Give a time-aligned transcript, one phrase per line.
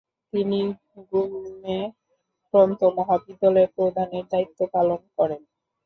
[0.33, 0.59] তিনি
[1.01, 1.77] গ্যুমে
[2.53, 5.41] তন্ত্র মহাবিদ্যালয়ের প্রধানের দায়িত্ব পালন করেন।